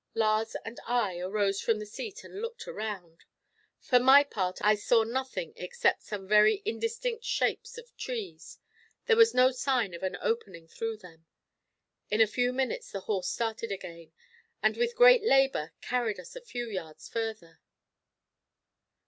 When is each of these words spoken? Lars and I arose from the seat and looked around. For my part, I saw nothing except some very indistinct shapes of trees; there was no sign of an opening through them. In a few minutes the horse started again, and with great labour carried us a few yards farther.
Lars 0.15 0.55
and 0.65 0.79
I 0.87 1.19
arose 1.19 1.61
from 1.61 1.77
the 1.77 1.85
seat 1.85 2.23
and 2.23 2.41
looked 2.41 2.67
around. 2.67 3.23
For 3.79 3.99
my 3.99 4.23
part, 4.23 4.57
I 4.63 4.73
saw 4.73 5.03
nothing 5.03 5.53
except 5.55 6.01
some 6.01 6.27
very 6.27 6.63
indistinct 6.65 7.23
shapes 7.23 7.77
of 7.77 7.95
trees; 7.97 8.57
there 9.05 9.15
was 9.15 9.35
no 9.35 9.51
sign 9.51 9.93
of 9.93 10.01
an 10.01 10.17
opening 10.19 10.67
through 10.67 10.97
them. 10.97 11.27
In 12.09 12.19
a 12.19 12.25
few 12.25 12.51
minutes 12.51 12.89
the 12.91 13.01
horse 13.01 13.29
started 13.29 13.71
again, 13.71 14.11
and 14.63 14.75
with 14.75 14.95
great 14.95 15.21
labour 15.21 15.71
carried 15.81 16.19
us 16.19 16.35
a 16.35 16.41
few 16.41 16.65
yards 16.67 17.07
farther. 17.07 17.59